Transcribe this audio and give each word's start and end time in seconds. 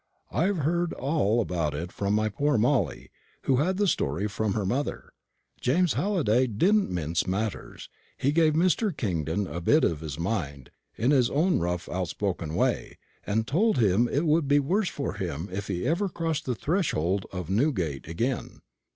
I've 0.31 0.57
heard 0.57 0.93
all 0.93 1.41
about 1.41 1.75
it 1.75 1.91
from 1.91 2.15
my 2.15 2.27
poor 2.27 2.57
Molly, 2.57 3.11
who 3.43 3.57
had 3.57 3.77
the 3.77 3.85
story 3.85 4.27
from 4.27 4.53
her 4.53 4.65
mother. 4.65 5.13
James 5.61 5.93
Halliday 5.93 6.47
didn't 6.47 6.89
mince 6.89 7.27
matters; 7.27 7.87
he 8.17 8.31
gave 8.31 8.53
Mr. 8.53 8.97
Kingdon 8.97 9.45
a 9.45 9.61
bit 9.61 9.83
of 9.83 9.99
his 9.99 10.17
mind, 10.17 10.71
in 10.97 11.11
his 11.11 11.29
own 11.29 11.59
rough 11.59 11.87
outspoken 11.87 12.55
way, 12.55 12.97
and 13.27 13.45
told 13.45 13.77
him 13.77 14.07
it 14.07 14.25
would 14.25 14.47
be 14.47 14.55
the 14.57 14.61
worse 14.63 14.89
for 14.89 15.13
him 15.13 15.47
if 15.51 15.67
he 15.67 15.85
ever 15.85 16.09
crossed 16.09 16.45
the 16.45 16.55
threshold 16.55 17.27
of 17.31 17.51
Newhall 17.51 17.71
gate 17.73 18.07
again. 18.07 18.61